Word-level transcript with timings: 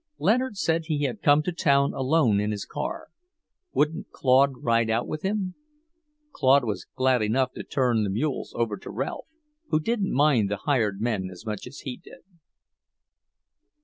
Leonard 0.17 0.57
said 0.57 0.85
he 0.85 1.03
had 1.03 1.21
come 1.21 1.43
to 1.43 1.51
town 1.51 1.93
alone 1.93 2.39
in 2.39 2.49
his 2.49 2.65
car; 2.65 3.09
wouldn't 3.71 4.09
Claude 4.09 4.63
ride 4.63 4.89
out 4.89 5.07
with 5.07 5.21
him? 5.21 5.53
Claude 6.31 6.63
was 6.63 6.87
glad 6.95 7.21
enough 7.21 7.51
to 7.53 7.61
turn 7.61 8.03
the 8.03 8.09
mules 8.09 8.51
over 8.57 8.77
to 8.77 8.89
Ralph, 8.89 9.27
who 9.67 9.79
didn't 9.79 10.11
mind 10.11 10.49
the 10.49 10.57
hired 10.65 11.01
men 11.01 11.29
as 11.31 11.45
much 11.45 11.67
as 11.67 11.81
he 11.81 11.97
did. 11.97 12.23